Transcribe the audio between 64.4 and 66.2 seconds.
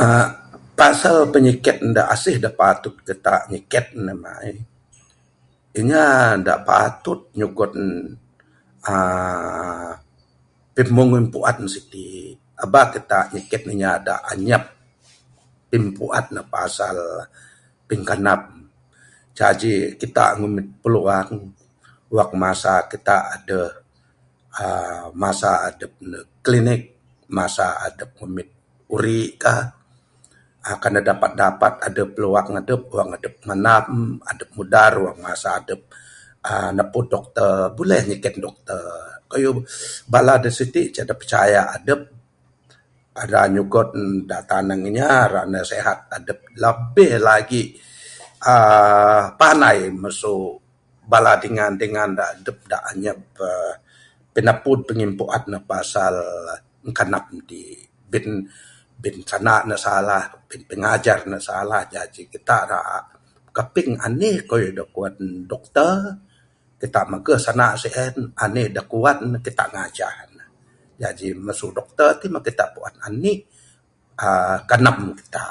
kayuh da kuan dokter,